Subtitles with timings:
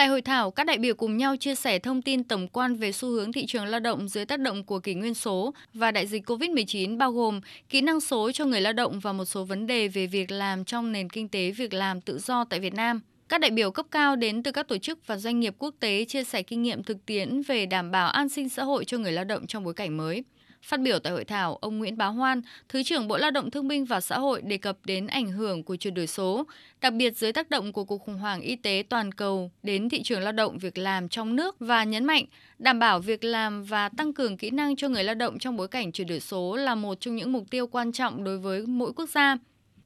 [0.00, 2.92] Tại hội thảo, các đại biểu cùng nhau chia sẻ thông tin tổng quan về
[2.92, 6.06] xu hướng thị trường lao động dưới tác động của kỷ nguyên số và đại
[6.06, 9.66] dịch COVID-19 bao gồm kỹ năng số cho người lao động và một số vấn
[9.66, 13.00] đề về việc làm trong nền kinh tế việc làm tự do tại Việt Nam.
[13.28, 16.04] Các đại biểu cấp cao đến từ các tổ chức và doanh nghiệp quốc tế
[16.04, 19.12] chia sẻ kinh nghiệm thực tiễn về đảm bảo an sinh xã hội cho người
[19.12, 20.24] lao động trong bối cảnh mới.
[20.62, 23.68] Phát biểu tại hội thảo, ông Nguyễn Bá Hoan, Thứ trưởng Bộ Lao động Thương
[23.68, 26.46] binh và Xã hội đề cập đến ảnh hưởng của chuyển đổi số,
[26.80, 30.02] đặc biệt dưới tác động của cuộc khủng hoảng y tế toàn cầu đến thị
[30.02, 32.24] trường lao động việc làm trong nước và nhấn mạnh
[32.58, 35.68] đảm bảo việc làm và tăng cường kỹ năng cho người lao động trong bối
[35.68, 38.92] cảnh chuyển đổi số là một trong những mục tiêu quan trọng đối với mỗi
[38.92, 39.36] quốc gia.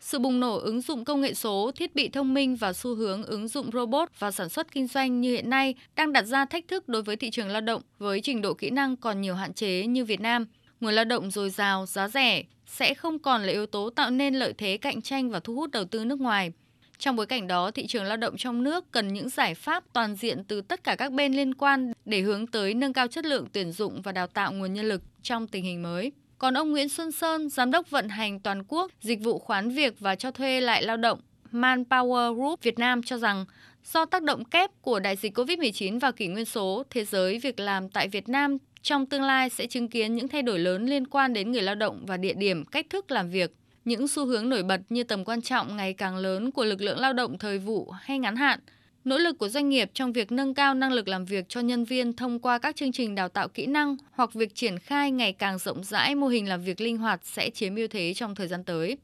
[0.00, 3.22] Sự bùng nổ ứng dụng công nghệ số, thiết bị thông minh và xu hướng
[3.22, 6.68] ứng dụng robot và sản xuất kinh doanh như hiện nay đang đặt ra thách
[6.68, 9.54] thức đối với thị trường lao động với trình độ kỹ năng còn nhiều hạn
[9.54, 10.46] chế như Việt Nam.
[10.80, 14.34] Nguồn lao động dồi dào, giá rẻ sẽ không còn là yếu tố tạo nên
[14.34, 16.52] lợi thế cạnh tranh và thu hút đầu tư nước ngoài.
[16.98, 20.16] Trong bối cảnh đó, thị trường lao động trong nước cần những giải pháp toàn
[20.16, 23.46] diện từ tất cả các bên liên quan để hướng tới nâng cao chất lượng
[23.52, 26.12] tuyển dụng và đào tạo nguồn nhân lực trong tình hình mới.
[26.38, 30.00] Còn ông Nguyễn Xuân Sơn, giám đốc vận hành toàn quốc dịch vụ khoán việc
[30.00, 31.20] và cho thuê lại lao động
[31.52, 33.44] Manpower Group Việt Nam cho rằng
[33.84, 37.60] do tác động kép của đại dịch COVID-19 và kỷ nguyên số, thế giới việc
[37.60, 41.06] làm tại Việt Nam trong tương lai sẽ chứng kiến những thay đổi lớn liên
[41.06, 43.52] quan đến người lao động và địa điểm, cách thức làm việc.
[43.84, 47.00] Những xu hướng nổi bật như tầm quan trọng ngày càng lớn của lực lượng
[47.00, 48.60] lao động thời vụ hay ngắn hạn,
[49.06, 51.84] nỗ lực của doanh nghiệp trong việc nâng cao năng lực làm việc cho nhân
[51.84, 55.32] viên thông qua các chương trình đào tạo kỹ năng hoặc việc triển khai ngày
[55.32, 58.48] càng rộng rãi mô hình làm việc linh hoạt sẽ chiếm ưu thế trong thời
[58.48, 58.98] gian tới.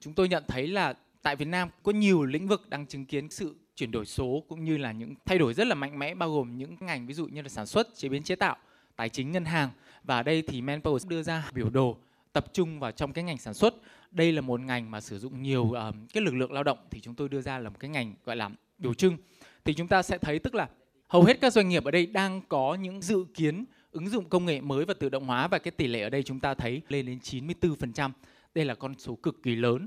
[0.00, 3.30] Chúng tôi nhận thấy là tại Việt Nam có nhiều lĩnh vực đang chứng kiến
[3.30, 6.30] sự chuyển đổi số cũng như là những thay đổi rất là mạnh mẽ bao
[6.30, 8.56] gồm những ngành ví dụ như là sản xuất, chế biến chế tạo,
[8.96, 9.70] tài chính ngân hàng
[10.04, 11.96] và ở đây thì Manpower đưa ra biểu đồ
[12.32, 13.74] tập trung vào trong cái ngành sản xuất.
[14.10, 17.00] Đây là một ngành mà sử dụng nhiều uh, cái lực lượng lao động thì
[17.00, 19.16] chúng tôi đưa ra là một cái ngành gọi là biểu trưng.
[19.68, 20.68] Thì chúng ta sẽ thấy tức là
[21.08, 24.46] hầu hết các doanh nghiệp ở đây đang có những dự kiến ứng dụng công
[24.46, 26.82] nghệ mới và tự động hóa và cái tỷ lệ ở đây chúng ta thấy
[26.88, 28.10] lên đến 94%.
[28.54, 29.86] Đây là con số cực kỳ lớn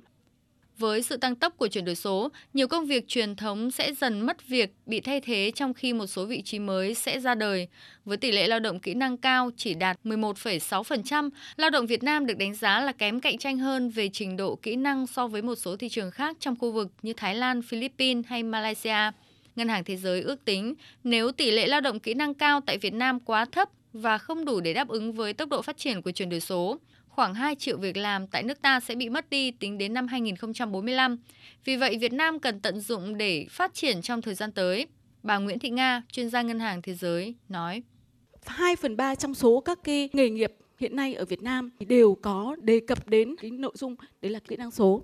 [0.78, 4.22] với sự tăng tốc của chuyển đổi số, nhiều công việc truyền thống sẽ dần
[4.22, 7.68] mất việc, bị thay thế trong khi một số vị trí mới sẽ ra đời.
[8.06, 12.26] Với tỷ lệ lao động kỹ năng cao chỉ đạt 11,6%, lao động Việt Nam
[12.26, 15.42] được đánh giá là kém cạnh tranh hơn về trình độ kỹ năng so với
[15.42, 19.12] một số thị trường khác trong khu vực như Thái Lan, Philippines hay Malaysia.
[19.56, 22.78] Ngân hàng Thế giới ước tính nếu tỷ lệ lao động kỹ năng cao tại
[22.78, 26.02] Việt Nam quá thấp và không đủ để đáp ứng với tốc độ phát triển
[26.02, 29.30] của chuyển đổi số, khoảng 2 triệu việc làm tại nước ta sẽ bị mất
[29.30, 31.18] đi tính đến năm 2045.
[31.66, 34.88] Vì vậy, Việt Nam cần tận dụng để phát triển trong thời gian tới.
[35.24, 37.84] Bà Nguyễn Thị Nga, chuyên gia Ngân hàng Thế giới, nói.
[38.46, 42.18] 2 phần 3 trong số các cái nghề nghiệp hiện nay ở Việt Nam đều
[42.22, 45.04] có đề cập đến cái nội dung đấy là kỹ năng số.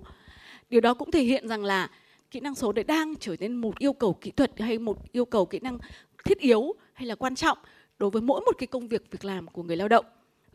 [0.70, 1.90] Điều đó cũng thể hiện rằng là
[2.30, 5.24] kỹ năng số đấy đang trở nên một yêu cầu kỹ thuật hay một yêu
[5.24, 5.78] cầu kỹ năng
[6.24, 7.58] thiết yếu hay là quan trọng
[7.98, 10.04] đối với mỗi một cái công việc việc làm của người lao động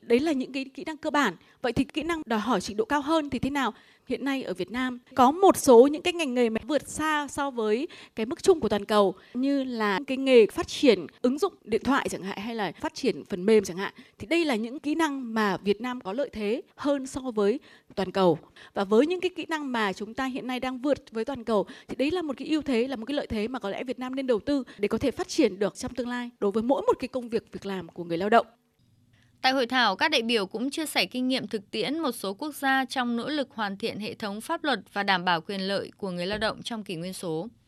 [0.05, 1.35] đấy là những cái kỹ năng cơ bản.
[1.61, 3.73] Vậy thì kỹ năng đòi hỏi trình độ cao hơn thì thế nào?
[4.07, 7.27] Hiện nay ở Việt Nam có một số những cái ngành nghề mà vượt xa
[7.27, 11.39] so với cái mức chung của toàn cầu, như là cái nghề phát triển ứng
[11.39, 13.93] dụng điện thoại chẳng hạn, hay là phát triển phần mềm chẳng hạn.
[14.19, 17.59] Thì đây là những kỹ năng mà Việt Nam có lợi thế hơn so với
[17.95, 18.37] toàn cầu.
[18.73, 21.43] Và với những cái kỹ năng mà chúng ta hiện nay đang vượt với toàn
[21.43, 23.69] cầu, thì đấy là một cái ưu thế, là một cái lợi thế mà có
[23.69, 26.29] lẽ Việt Nam nên đầu tư để có thể phát triển được trong tương lai
[26.39, 28.45] đối với mỗi một cái công việc việc làm của người lao động.
[29.43, 32.33] Tại hội thảo, các đại biểu cũng chia sẻ kinh nghiệm thực tiễn một số
[32.33, 35.61] quốc gia trong nỗ lực hoàn thiện hệ thống pháp luật và đảm bảo quyền
[35.61, 37.47] lợi của người lao động trong kỷ nguyên số.